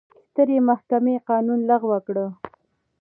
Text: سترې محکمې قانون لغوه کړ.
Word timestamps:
سترې 0.29 0.57
محکمې 0.69 1.15
قانون 1.29 1.59
لغوه 1.69 1.99
کړ. 2.07 2.15